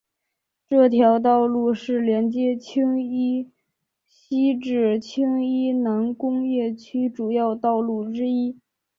[0.67, 3.51] 这条道路是连接青衣
[4.07, 8.57] 西至青衣南工业区主要道路之一。